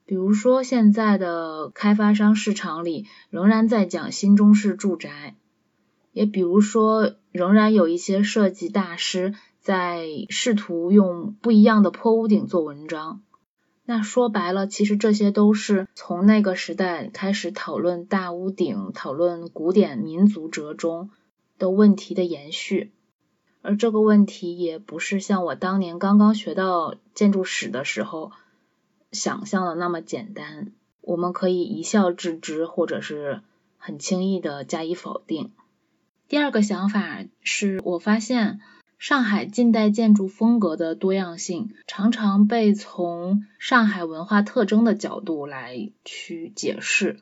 [0.05, 5.37] 比如说，现在的开发商市场里仍然在讲新中式住宅，
[6.11, 9.33] 也比如说，仍然有一些设计大师
[9.69, 13.21] 在试图用不一样的破屋顶做文章。
[13.85, 21.11] 那说白了，其实这些都是从那个时代开始讨论大屋顶、讨论古典民族折中
[21.59, 22.91] 的问题的延续。
[23.61, 28.31] 而这个问题也不是像我当年刚刚学到建筑史的时候
[29.11, 33.43] 想象的那么简单，我们可以一笑置之，或者是
[33.77, 35.51] 很轻易的加以否定。
[36.27, 38.59] 第二个想法是我发现。
[38.99, 47.21] 上海近代建筑风格的多样性，常常被从上海文化特征的角度来去解释。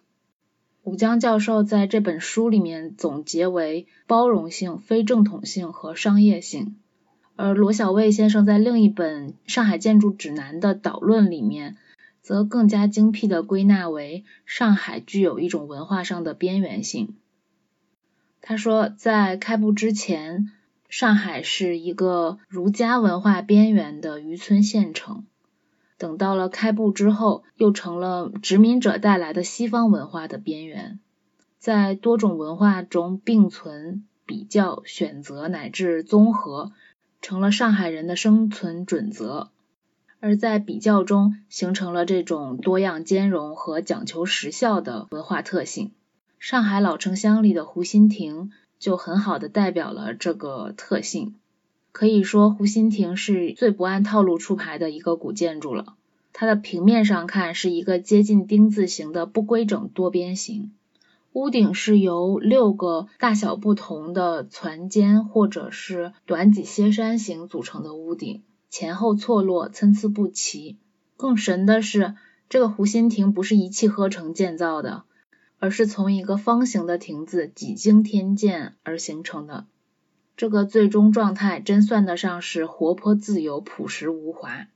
[0.82, 6.78] 吴江教授在这本书里面总结为包容性、非正统性和商业性，
[7.36, 11.78] 而罗小卫先生在另一本《上海建筑指南》的导论里面，
[12.24, 17.16] 则更加精辟的归纳为上海具有一种文化上的边缘性。
[18.42, 20.52] 他说，在开埠之前。
[20.90, 25.26] 上海是一个儒家文化边缘的渔村县城，
[25.98, 31.00] 等到了开埠之后，又成了殖民者带来的西方文化的边缘，
[31.60, 36.72] 在多种文化中并存、比较、选择乃至综合，
[37.22, 39.50] 成了上海人的生存准则，
[40.22, 45.92] 而在比较中形成了这种多样兼容和讲求实效的文化特性。
[46.40, 48.52] 上海老城乡里的湖心亭。
[48.80, 51.36] 就很好的代表了这个特性，
[51.92, 55.96] 可以说湖心亭是最不按套路出牌的一个古建筑了。
[56.34, 60.72] 它的平面上看是一个接近丁字形的不规整多边形，
[61.34, 70.78] 屋顶是由六个大小不同的攒尖或者是短脊歇山形组成的屋顶，前后错落，参差不齐。
[71.16, 72.14] 更神的是，
[72.50, 75.04] 这个湖心亭不是一气呵成建造的。
[75.60, 79.66] 而是从一个方形的亭子几经天建而形成的，
[80.36, 84.68] 这个最终状态真算得上是活泼自由、朴实无华，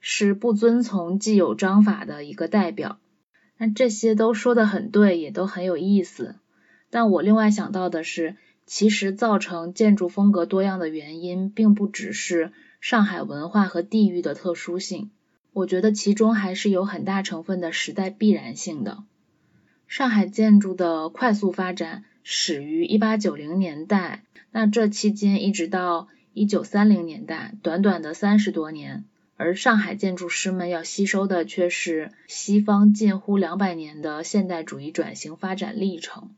[0.00, 2.98] 是不遵从既有章法的一个代表。
[3.56, 6.34] 那这些都说的很对，也都很有意思。
[6.90, 8.36] 但我另外想到的是，
[8.66, 15.10] 其实造成建筑风格多样的原因，并不只是上海文化和地域的特殊性，
[15.52, 19.04] 我觉得其中还是有很大成分的时代必然性的。
[19.94, 29.04] 上海建筑的快速发展始于一八九零年代，那这期间一直到一九三零年代，短短的三十多年，
[29.36, 36.30] 而上海建筑师们要吸收的却是西方近乎两百年的现代主义转型发展历程，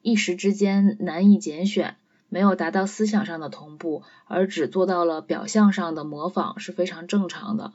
[0.00, 1.96] 一时之间难以拣选，
[2.28, 7.72] 没有达到思想上的同步，而只做到了表象上的模仿是非常正常的。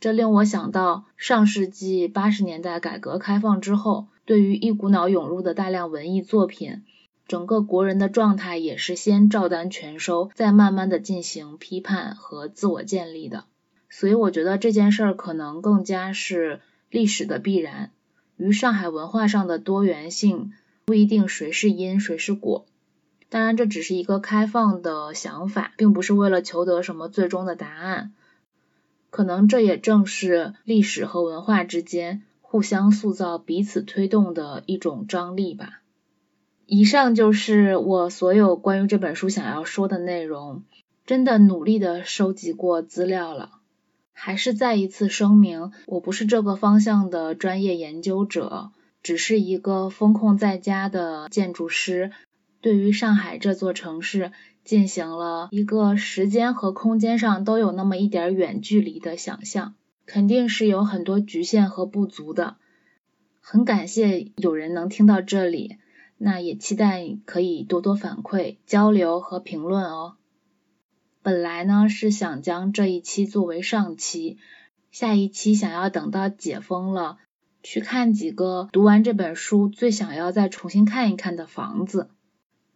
[0.00, 4.08] 这令我想到上世纪八十年代改革开放之后。
[4.30, 6.84] 对于一股脑涌入的大量文艺作品，
[7.26, 13.42] 整个国人的状态也是先照单全收，再慢慢的进行批判和自我建立的。
[13.88, 16.60] 所以我觉得这件事儿可能更加是
[16.90, 17.90] 历史的必然。
[18.36, 20.52] 与上海文化上的多元性
[20.84, 22.66] 不一定谁是因谁是果，
[23.30, 28.12] 当然这只是一个开放的想法，并不是为了求得什么最终的答案。
[29.10, 32.22] 可能这也正是历史和文化之间。
[32.50, 35.82] 互相塑造、彼此推动的一种张力吧。
[36.66, 40.64] 以上就是我所有关于这本书想要说的内容。
[41.06, 43.52] 真的努力的收集过资料了，
[44.12, 52.10] 还是再一次声明，我不是这个方向的专业研究者，只是一个风控在家的建筑师，
[52.60, 54.32] 对于上海这座城市
[54.64, 59.74] 进行了一个时间和空间上都有那么一点远距离的想象。
[60.12, 62.56] 肯定是有很多局限和不足的，
[63.40, 65.76] 很感谢有人能听到这里，
[66.18, 70.16] 那也期待可以多多反馈、交流和评论哦。
[71.22, 74.38] 本来呢是想将这一期作为上期，
[74.90, 77.18] 下一期想要等到解封了，
[77.62, 82.10] 去看几个读完这本书最想要再重新看一看的房子，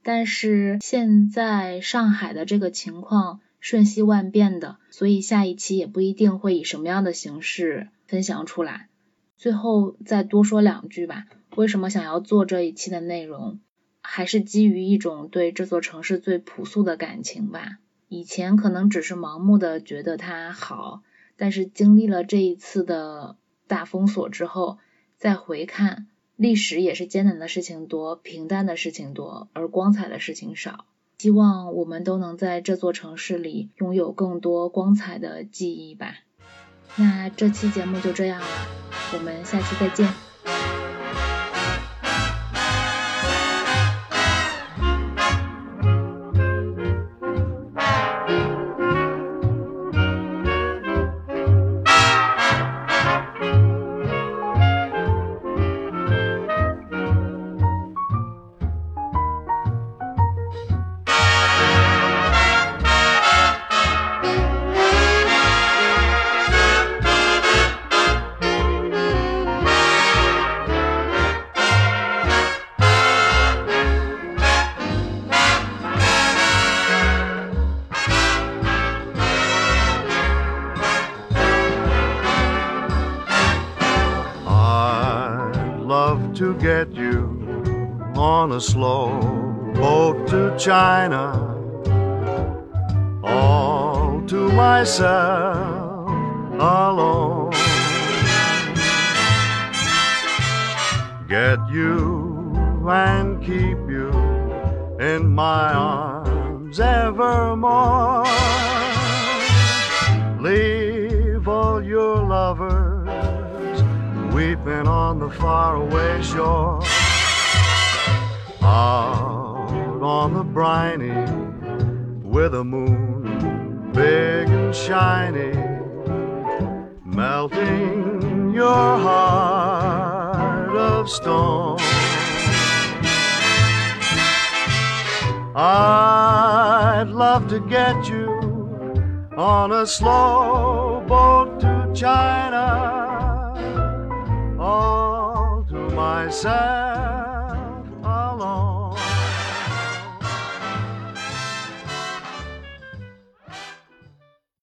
[0.04, 3.40] 但是现在上海的这个情况。
[3.64, 8.90] 瞬息万变的，所以下一期也不一定会以什么样的形式分享出来。
[9.38, 11.24] 最后再多说两句吧，
[11.56, 13.60] 为什么想要做这一期的内容，
[14.02, 17.78] 还是基于一种对这座城市最朴素的感情吧。
[18.08, 21.02] 以前可能只是盲目的觉得它好，
[21.38, 24.76] 但是经历了这一次的大封锁之后，
[25.16, 30.84] 再回看历史也是艰难的事情多，平淡的事情多，而光彩的事情少。
[31.24, 36.16] 希望我们都能在这座城市里拥有更多光彩的记忆吧。
[36.96, 38.46] 那这期节目就这样了，
[39.14, 40.23] 我们下期再见。